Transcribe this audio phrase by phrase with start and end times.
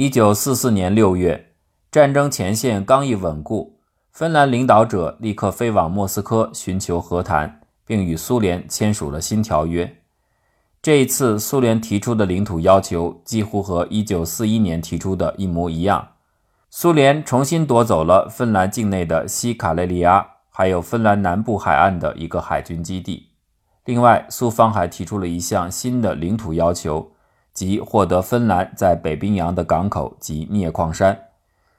[0.00, 1.52] 一九四四年六月，
[1.92, 3.80] 战争前线刚一稳固，
[4.10, 9.98] 芬兰领导者立刻飞往莫斯科寻求和谈，并与苏联签署了新条约。
[10.80, 16.12] 这一次，苏联提出的领土要求几乎和一九四一年提出的一模一样。
[16.70, 23.28] 苏联重新夺走了芬兰境内的西卡累利亚，还有芬兰南部海岸的一个海军基地。
[23.84, 27.12] 另外，苏方还提出了一项新的领土要求。
[27.60, 31.26] 即获得芬兰在北冰洋的港口及镍矿山，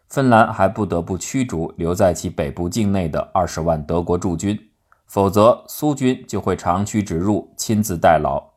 [0.07, 4.59] 芬兰还不得不驱逐留在其北部境内的二十万德国驻军，
[5.07, 8.51] 否则苏军就会长驱直入，亲自代劳。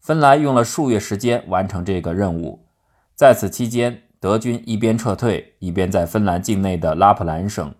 [0.00, 2.66] 芬兰用了数月时间完成这个任务，
[3.14, 7.72] 在此期间，德军一边撤退，一边在芬兰境内的拉普兰省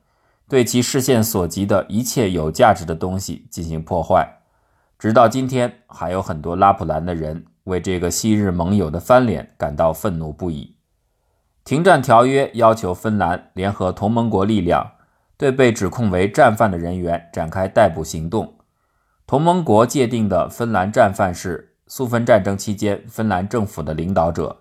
[0.48, 4.38] 对其视线所及的一切有价值的东西进行破坏，
[4.96, 7.44] 直到今天，还有很多拉普兰的人。
[7.68, 10.74] 为这个昔日盟友的翻脸感到愤怒不已。
[11.64, 14.92] 停战条约要求芬兰联合同盟国力量，
[15.36, 18.54] 对被指控为战犯的人员展开逮捕行动。
[19.26, 24.56] 同盟国界定的芬兰战犯是苏芬战争期间芬兰政府的领导者。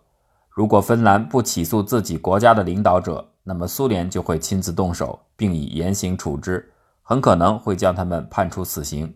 [0.49, 9.15] 如果芬兰不起诉自己国家的领导者，那么苏联就会亲自动手，并以严刑处之，很可能会将他们判处死刑。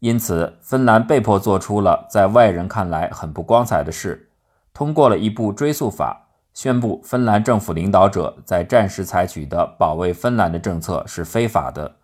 [0.00, 4.28] 因此，芬兰被迫做出了在外人看来很不光彩的事，
[4.74, 11.96] 通过了一部追诉法，宣布芬兰政府领导者在战时采取的保卫芬兰的政策是非法的，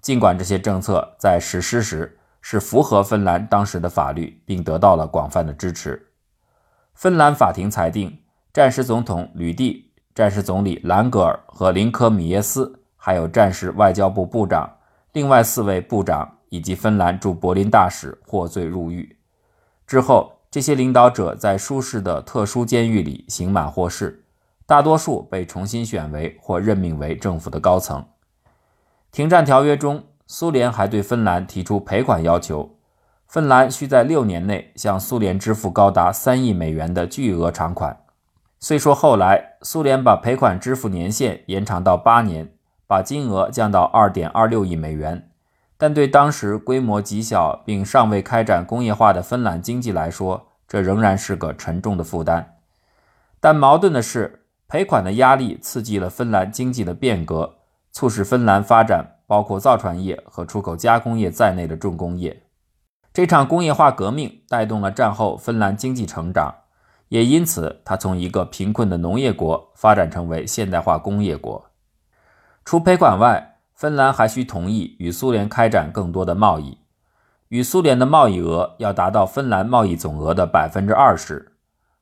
[0.00, 6.08] 尽管这些政策在实施时是符合芬兰当时的法律，并得到了广泛的支持。
[6.94, 8.18] 芬兰法庭裁定，
[8.52, 14.68] 战时总统吕蒂、战时总理兰格尔和林科米耶斯，还有战时外交部部长，
[15.12, 16.35] 另外四位部长。
[16.56, 19.18] 以及芬兰驻柏林大使获罪入狱
[19.86, 24.24] 之后，这些领导者在舒适的特殊监狱里刑满获释，
[24.64, 28.06] 大多数被重新选为或任命为政府的高层。
[29.12, 32.78] 停战条约中，苏联还对芬兰提出赔款要求，
[33.26, 38.00] 芬兰需在六年内向苏联支付高达三亿美元的巨额偿款。
[38.58, 42.50] 虽说后来苏联把赔款支付年限延长到八年，
[42.86, 45.28] 把金额降到二点二六亿美元。
[45.78, 52.56] 但对当时规模极小并尚未开展工业化的芬兰经济来说，这仍然是个沉重的负担。
[53.40, 57.56] 但矛盾的是，赔款的压力刺激了芬兰经济的变革，
[57.92, 62.42] 促使芬兰发展包括造船业和出口加工业在内的重工业。
[63.12, 66.54] 这场工业化革命带动了战后芬兰经济成长，
[67.08, 71.70] 也因此，它从一个贫困的农业国发展成为现代化工业国。
[72.64, 76.78] 除赔款外，芬兰还需同意与苏联开展更多的贸易，
[77.48, 81.52] 与苏联的贸易额要达到芬兰贸易总额的百分之二十。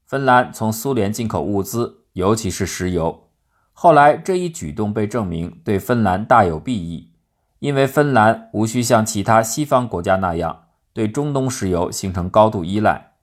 [0.06, 3.24] 芬兰从苏联进口物资，尤其是石油。
[3.72, 7.10] 后来这一举动被证明对芬兰大有裨益，
[7.58, 13.14] 因为芬兰无需像其他西方国家那样对中东石油形成高度依赖。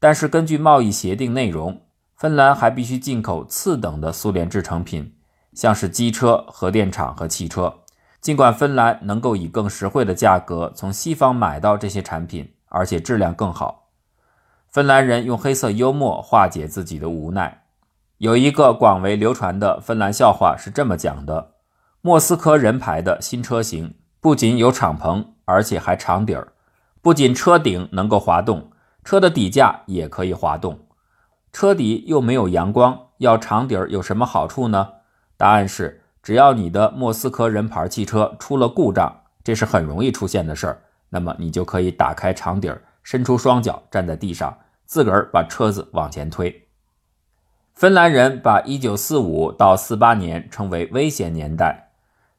[0.00, 1.82] 但是根据贸易协定内容，
[2.16, 5.14] 芬兰还必须进口次等的苏联制成品，
[5.52, 7.80] 像是机车、核电厂和汽车。
[8.22, 13.88] 尽管芬兰能够以更实惠的价格从西方买到这些产品，而且质量更好，
[14.70, 17.64] 芬兰人用黑色幽默化解自己的无奈。
[18.18, 21.54] 有一个广为流传的芬兰笑话是这么讲的：
[22.00, 26.52] 莫斯科人牌的新车型不仅有敞篷，而且还长底儿。
[27.00, 28.70] 不仅车顶能够滑动，
[29.02, 30.86] 车的底架也可以滑动。
[31.52, 34.90] 车底又没有阳光，要长底儿有什么好处呢？
[35.36, 36.01] 答案是。
[36.22, 44.56] 只要你的莫斯科人牌汽车出了故障，这是很容易出现的事儿，那么你就可以打开长底儿，伸出双脚站在地上，
[44.86, 46.68] 自个儿把车子往前推。
[47.74, 51.90] 芬兰人把1945到48年称为危险年代，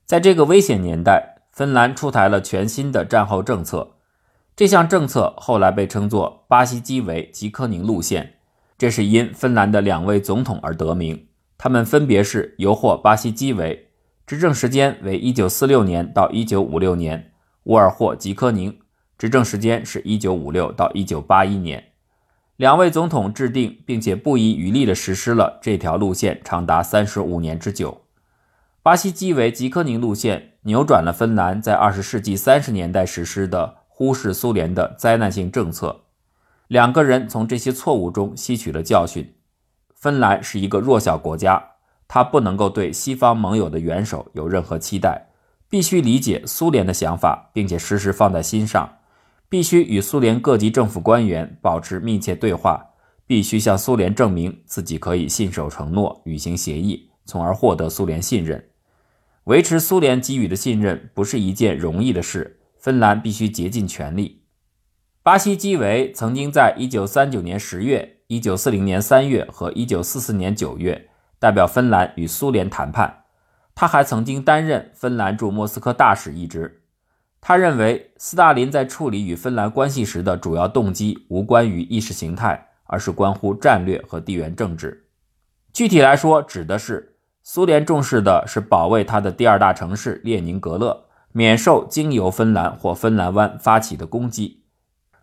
[0.05, 3.95] 在这个危险年代，芬兰出台了全新的战后政策，
[4.55, 8.35] 这项政策后来被称作巴西基维吉科宁路线，
[8.77, 11.27] 这是因芬兰的两位总统而得名。
[11.63, 13.87] 他们分别是尤霍·巴西基维，
[14.27, 17.17] 执政时间为1946年到1956年；
[17.63, 18.77] 沃尔霍·吉科宁，
[19.17, 21.85] 执政时间是1956到1981年。
[22.57, 28.01] 两位总统制定并且不遗余力地实施了这条路线，长达35年之久。
[28.81, 36.01] 巴西基维吉科宁路线扭转了芬兰在20世纪30年代实施的忽视苏联的灾难性政策。
[36.67, 39.33] 两个人从这些错误中吸取了教训。
[40.03, 41.63] 芬兰是一个弱小国家，
[42.09, 45.29] 它不能够对西方盟友的元首有任何期待，
[45.69, 48.97] 必须理解苏联的想法，并且时时放在心上，
[49.47, 52.87] 必须与苏联各级政府官员保持密切对话，
[53.25, 58.63] 必必须向苏联证明自己可以信守承诺、履行协议，从而获得苏联信任。
[59.45, 64.43] 维持苏联给予的信任不是一件容易的事，芬兰必须竭尽全力。
[65.23, 71.09] 巴西基维曾经在1939年10月、1940年3月和1944年9月
[71.39, 73.23] 代表芬兰与苏联谈判，
[73.75, 76.81] 他还曾经担任芬兰驻莫斯科大使一职。
[77.41, 85.07] 他认为，斯大林在处理与芬兰关系时的主要动机无关于意识形态，而是关乎战略和地缘政治。
[85.73, 94.62] 具体来说，指的是苏联重视的是保卫他的第二大城市列宁格勒免受经由芬兰或芬兰湾发起的攻击。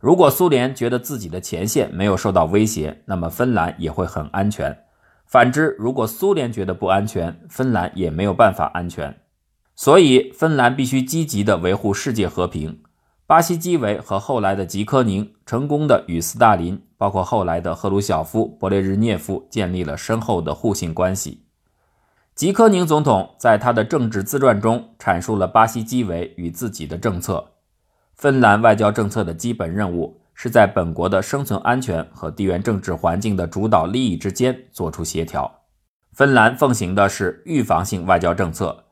[0.00, 4.72] 如果苏联觉得自己的前线没有受到威胁，那么芬兰也会很安全；
[5.26, 9.20] 反之，如果苏联觉得不安全，芬兰也没有办法安全。
[9.76, 12.80] 所以，芬兰必须积极地维护世界和平。
[13.26, 21.44] 巴西基维和后来的吉科宁成功地与斯大林，包括后来的赫鲁晓夫、勃列日涅夫建立了深厚的互信关系。
[22.34, 27.52] 吉科宁总统在他的政治自传中阐述了巴西基维与自己的政策。
[28.20, 35.50] 芬兰外交政策的基本任务是在本国的生存安全和地缘政治环境的主导利益之间做出协调。
[36.12, 38.84] 芬兰奉行的是预防性外交政策。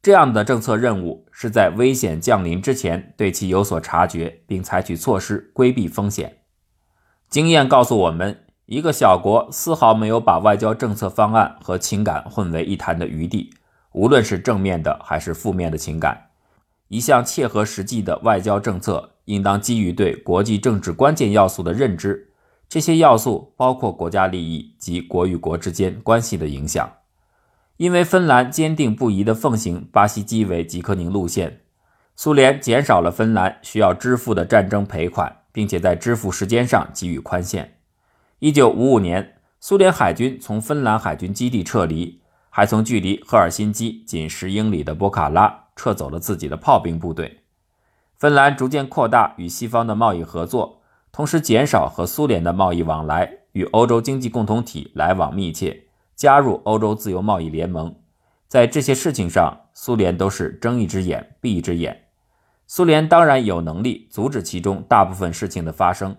[0.00, 6.42] 这样的政策任务是在危险降临之前对其有所察觉，并采取措施规避风险。
[7.28, 13.52] 经验告诉我们，一个小国丝毫没有把外交政策方案和情感混为一谈的余地，
[13.90, 16.25] 无论是正面的还是负面的情感。
[16.88, 22.30] 一项切合实际的外交政策应当基于对国际政治关键要素的认知，
[22.68, 26.88] 这些要素包括国家利益及国与国之间关系的影响。
[27.76, 31.60] 因为芬兰坚定不移地奉行巴西基维吉科宁路线，
[32.14, 37.74] 苏联减少了芬兰需要支付的战争赔款，并且在支付时间上给予宽限。
[38.40, 47.42] 1955年，苏联海军从芬兰海军基地撤离，还从距离赫尔辛基仅十英里的波卡拉撤走了自己的炮兵部队。
[48.16, 50.80] 芬兰逐渐扩大与西方的贸易合作，
[51.12, 55.84] 同时减少和苏联的贸易往来，与欧洲经济共同体来往密切。
[56.16, 57.94] 加入欧洲自由贸易联盟，
[58.48, 62.04] 在这些事情上，苏联都是睁一只眼闭一只眼。
[62.66, 66.16] 苏联当然有能力阻止其中大部分事情的发生，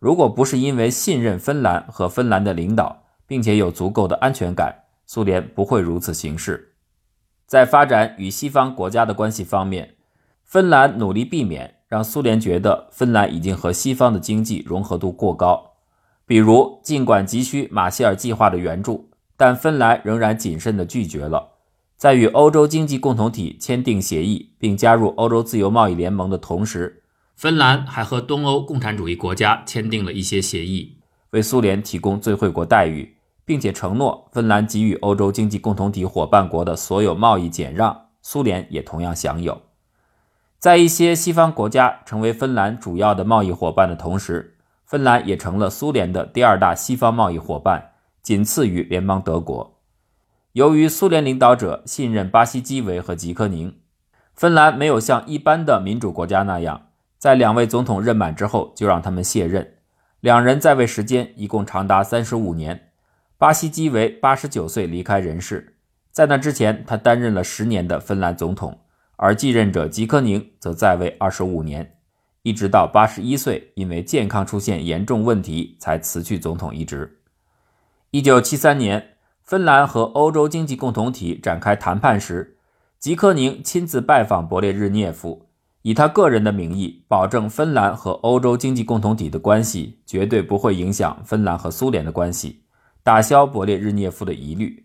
[0.00, 4.74] 如果不是因为信任芬兰和芬兰的领导，并且有足够的安全感，
[5.06, 6.74] 苏联不会如此行事。
[7.48, 9.94] 在发展与西方国家的关系方面，
[10.44, 15.72] 芬兰努力避免让苏联觉得芬兰已经和西方的经济融合度过高，
[16.26, 19.08] 比如尽管急需马歇尔计划的援助。
[19.40, 21.52] 但芬兰仍然谨慎地拒绝了。
[21.96, 27.04] 在与欧洲经济共同体签订协议并加入欧洲自由贸易联盟的同时，
[27.36, 30.98] 芬兰还和东欧共产主义国家签订了一些协议，
[31.30, 33.17] 为苏联提供最惠国待遇，
[33.48, 39.62] 并且承诺芬兰给予欧洲经济共同体伙伴国的所有贸易减让，苏联也同样享有。
[40.58, 47.92] 在一些西方国家成为芬兰主要的贸易伙伴的同时，芬兰也成了苏联的第二大西方贸易伙伴。
[48.20, 49.78] 仅次于联邦德国。
[50.52, 53.78] 由于苏联领导者信任巴西基维和吉科宁，
[54.34, 59.76] 芬兰没有像一般的民主国家那样，在两位总统任满之后就让他们卸任。
[60.20, 62.87] 两人在位时间一共长达三十五年。
[63.38, 65.76] 巴西基维八十九岁离开人世，
[66.10, 68.80] 在那之前，他担任了十年的芬兰总统，
[69.14, 71.94] 而继任者吉科宁则在位二十五年，
[72.42, 77.20] 一直到八十一岁，因为健康出现严重问题才辞去总统一职。
[78.10, 79.10] 一九七三年，
[79.44, 82.56] 芬兰和欧洲经济共同体展开谈判时，
[82.98, 85.46] 吉科宁亲自拜访勃列日涅夫，
[85.82, 92.64] 以他个人的名义保证芬兰和欧洲经济共同体的关系绝对不会影响芬兰和苏联的关系，
[93.08, 94.84] 打消勃列日涅夫的疑虑。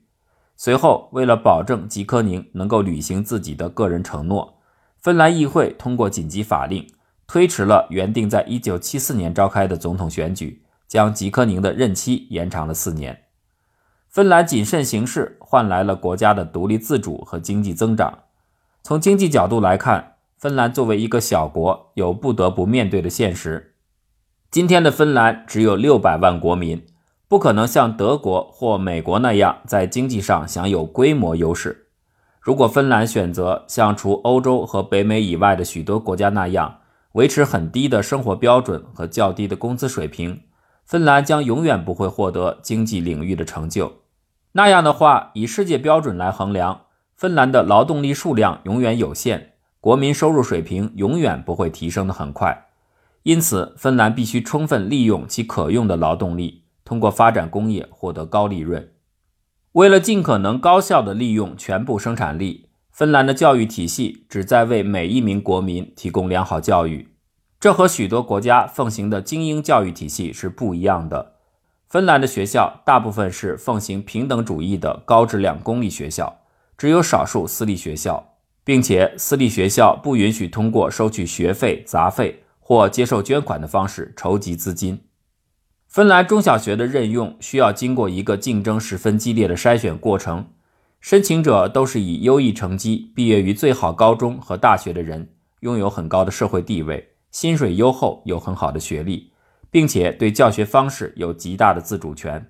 [0.55, 4.61] 随后，为了保证吉科宁能够履行自己的个人承诺，
[5.01, 6.87] 芬兰议会通过紧急法令，
[7.27, 10.63] 推迟了原定在一九七四年召开的总统选举。
[10.87, 13.23] 将吉科宁的任期延长了四年。
[14.07, 18.19] 芬兰谨慎行事，换来了国家的独立自主和经济增长。
[18.83, 23.73] 从经济角度来看，芬兰作为一个小国，有不得不面对的现实：
[24.49, 26.85] 今天的芬兰只有六百万国民，
[27.33, 31.87] 不可能像德国或美国那样在经济上享有规模优势。
[32.39, 36.81] 如果芬兰选择像除欧洲和北美以外的许多国家那样，
[37.13, 40.41] 维持很低的生活标准和较低的工资水平，
[40.85, 43.93] 芬兰将永远不会获得经济领域的成就。
[44.51, 46.81] 那样的话，以世界标准来衡量，
[47.17, 52.67] 芬兰的劳动力数量永远有限，国民收入水平永远不会提升得很快。
[53.23, 56.62] 因此，芬兰必须充分利用其可用的劳动力，
[56.93, 56.99] 通。
[56.99, 58.91] 过发展工业获得高利润。
[59.73, 67.09] 为了尽可能高效地利用全部生产力，芬兰的教育体系旨在为每一名国民提供良好教育。
[67.59, 71.33] 这和许多国家奉行的精英教育体系是不一样的。
[71.89, 76.41] 芬兰的学校大部分是奉行平等主义的高质量公立学校，
[76.77, 85.01] 只有少数私立学校，并且私立学校不允许通过收取学费、杂费或接受捐款的方式筹集资金。
[85.93, 90.47] 芬兰中小学的任用需要经过一个竞争十分激烈的筛选过程，
[90.99, 99.33] 申请者都是以优异成绩毕业于最好高中和大学的人，拥有很高的社会地位，薪水优厚，有很好的学历，
[99.69, 102.49] 并且对教学方式有极大的自主权。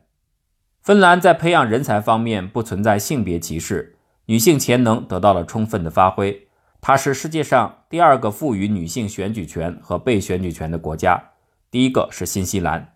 [0.81, 3.97] 芬兰在培养人才方面不存在性别歧视，
[4.27, 6.47] 女性潜能得到了充分的发挥。
[6.79, 11.21] 它是世界上第二个赋予女性选举权和被选举权的国家，
[11.69, 12.92] 第一个是新西兰。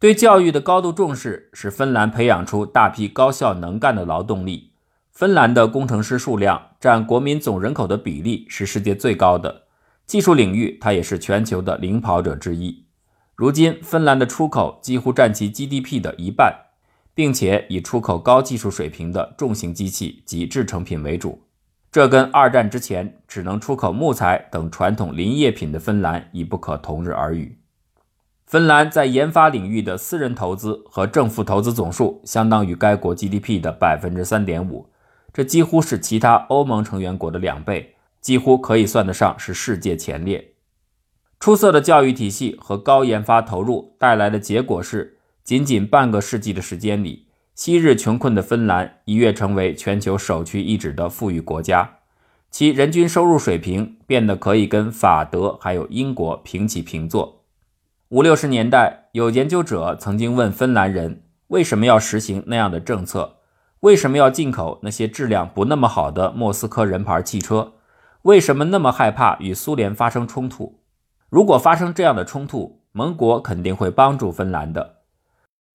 [0.00, 4.72] 对教育的高度重视，使芬兰培养出大批高效能干的劳动力。
[5.12, 9.64] 芬兰的工程师数量占国民总人口的比例是世界最高的，
[10.06, 12.86] 技术领域它也是全球的领跑者之一。
[13.36, 16.68] 如今，芬兰的出口几乎占其 GDP 的一半，
[17.14, 21.42] 并且以出口高技术水平的重型机器及制成品为主。
[21.92, 27.59] 这跟二战之前只能出口木材等传统林业品的芬兰已不可同日而语。
[28.50, 34.88] 芬兰在研发领域的私人投资和政府投资总数相当于该国 GDP 的百分之三点五，
[35.32, 40.54] 这几乎是其他欧盟成员国的两倍，几乎可以算得上是世界前列。
[41.38, 51.98] 出色的教育体系和高研发投入带来的结果是，仅仅半个世纪的时间里，昔日穷困的芬兰一跃成为全球首屈一指的富裕国家，
[52.50, 57.39] 其人均收入水平变得可以跟法德还有英国平起平坐。
[58.10, 63.36] 五六十年代，有研究者曾经问芬兰人为什么要实行那样的政策，
[63.82, 67.74] 为什么要进口那些质量不那么好的莫斯科人牌汽车，
[68.22, 70.80] 为什么那么害怕与苏联发生冲突？
[71.28, 74.96] 如果发生这样的冲突，盟国肯定会帮助芬兰的。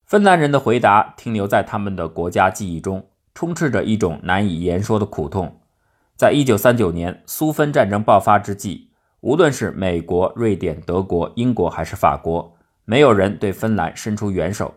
[0.04, 5.62] 芬兰人的回答停留在他们的国家记忆中，充斥着一种难以言说的苦痛。
[6.14, 8.90] 在一九三九年苏芬战争爆发之际。
[9.20, 14.74] 无论是美国、瑞典、德国、英国还是法国，没有人对芬兰伸出援手。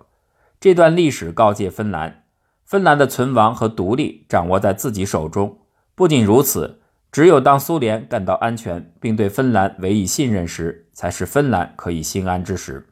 [0.60, 2.24] 这段历史告诫芬兰，
[2.65, 5.60] 芬兰的存亡和独立掌握在自己手中。
[5.96, 6.79] 不仅如此，
[7.12, 12.88] 只有当苏联感到安全并对芬兰委以信任时，才是芬兰可以心安之时。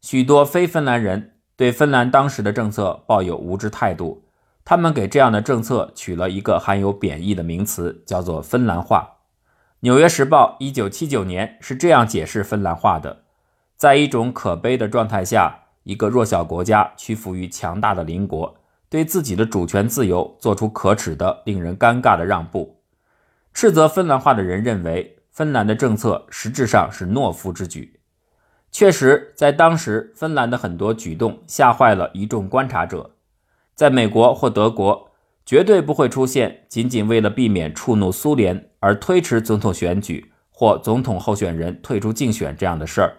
[0.00, 4.24] 许多非芬兰人对芬兰当时的政策抱有无知态度，
[4.64, 9.16] 他们给这样的政策取了一个含有贬义的名词，叫做“芬兰化”。
[9.82, 13.22] 《纽约时报》一九七九年是这样解释芬兰话的：
[13.76, 18.56] 在一种可悲的状态下，一个弱小国家屈服于强大的邻国，
[18.88, 22.80] 对自己的主权自由做出可耻的、令人尴尬的让步。
[23.54, 28.00] 斥责芬兰话的人认为，芬兰的政策实质上是懦夫之举。
[28.72, 33.12] 确实，在当时，芬兰的很多举动吓坏了一众观察者。
[33.76, 35.07] 在美国或德国。
[35.48, 43.16] 绝对不会出现仅仅为了避免触怒苏联而推迟总统选举或总统候选人退出竞选这样的事儿。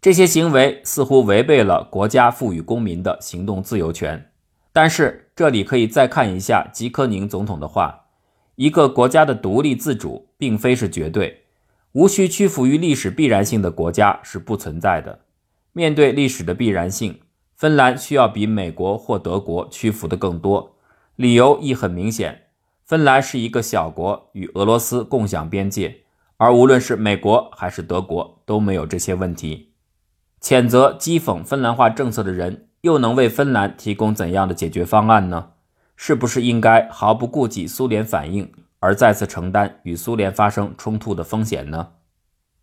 [0.00, 4.30] 这些行为似乎违背了国家赋予公民的行动自由权。
[4.72, 8.04] 但是这里可以再看一下吉科宁总统的话：
[8.54, 11.46] 一个国家的独立自主并非是绝对，
[11.90, 15.18] 无需屈服于历史必然性的国家是不存在的。
[15.72, 17.18] 面对历史的必然性，
[17.56, 20.76] 芬兰需要比美国或德国屈服的更多。
[21.20, 22.44] 理由亦很明显，
[22.86, 25.94] 芬兰是一个小国，与俄罗斯共享边界，
[26.38, 29.74] 而无论是美国还是德国都没有这些问题。
[30.40, 35.50] 谴责讥讽芬兰化政策的人，又能为芬兰提供怎样的解决方案呢？
[35.94, 41.88] 是不是应该毫不顾及苏联反应，而再次承担与苏联发生冲突的风险呢？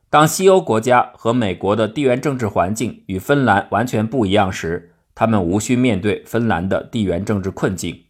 [0.09, 8.05] 当西欧国家和美国的地缘政治环境与芬兰完全不一样时，他们无需面对芬兰的地缘政治困境。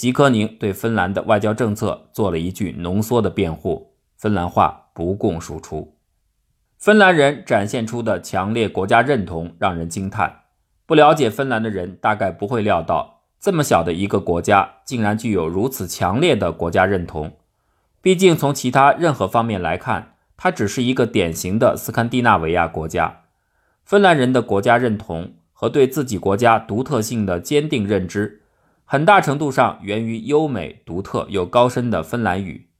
[0.00, 5.98] 吉科宁对芬兰的外交政策做了一句浓缩的辩护：芬兰话不供输出。
[6.78, 10.44] 芬兰人展现出的强烈国家认同让人惊叹。
[10.86, 17.32] 不了解芬兰的人大概不会料到，这么小的一个国家竟然具有如此强烈的国家认同。
[18.00, 23.24] 毕竟从其他任何方面来看，它只是一个典型的斯堪的纳维亚国家。
[23.84, 28.39] 芬兰人的国家认同和对自己国家独特性的坚定认知。
[28.92, 32.70] 很大程度上源于优美、独特又高深的芬兰语，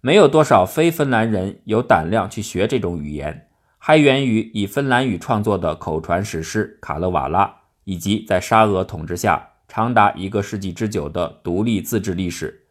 [0.00, 7.44] 没有多少非芬兰人有胆量去学这种语言，还源于以芬兰语创作的口传史诗《卡勒瓦拉》
[7.84, 12.62] 以及在沙俄统治下长达一个世纪之久的独立自治历史。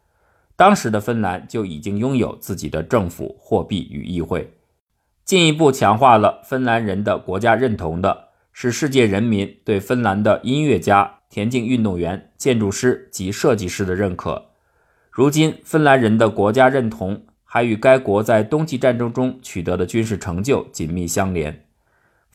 [0.56, 4.54] 当时的芬兰就已经拥有自己的政府、货币与议会。
[5.24, 14.46] 进一步强化了芬兰人的国家认同的是世界人民对芬兰的音乐家、田径运动员、建筑师及设计师的认可。
[15.10, 21.64] 如今，芬兰人的国家认同还与该国在冬季战争中取得的军事成就紧密相连。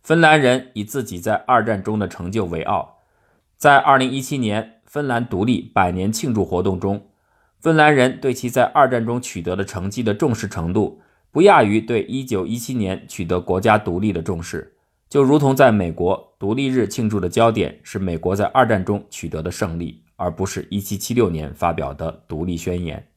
[0.02, 3.00] 芬兰人以自己在二战中的成就为傲。
[3.58, 7.08] 在2017年芬兰独立百年庆祝活动中，
[7.60, 11.02] 芬兰人对其在二战中取得的成绩的重视程度。
[11.32, 14.73] 不亚于对1917年取得国家独立的重视，
[15.13, 23.08] 就如同在美国独立日庆祝的焦点是美国在二战中取得的胜利，而不是1776年发表的独立宣言。